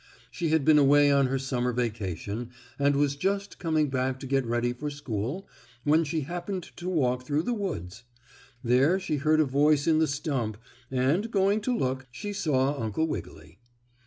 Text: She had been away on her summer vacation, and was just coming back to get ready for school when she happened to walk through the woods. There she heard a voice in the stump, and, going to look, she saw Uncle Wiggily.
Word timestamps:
She 0.31 0.49
had 0.49 0.65
been 0.65 0.79
away 0.79 1.11
on 1.11 1.27
her 1.27 1.37
summer 1.37 1.71
vacation, 1.71 2.49
and 2.79 2.95
was 2.95 3.15
just 3.15 3.59
coming 3.59 3.91
back 3.91 4.19
to 4.21 4.25
get 4.25 4.47
ready 4.47 4.73
for 4.73 4.89
school 4.89 5.47
when 5.83 6.03
she 6.05 6.21
happened 6.21 6.63
to 6.77 6.89
walk 6.89 7.21
through 7.23 7.43
the 7.43 7.53
woods. 7.53 8.03
There 8.63 8.99
she 8.99 9.17
heard 9.17 9.39
a 9.39 9.45
voice 9.45 9.85
in 9.85 9.99
the 9.99 10.07
stump, 10.07 10.57
and, 10.89 11.29
going 11.29 11.61
to 11.61 11.77
look, 11.77 12.07
she 12.09 12.33
saw 12.33 12.81
Uncle 12.81 13.05
Wiggily. 13.05 13.59